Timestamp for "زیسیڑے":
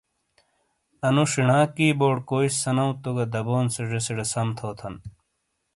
3.91-4.25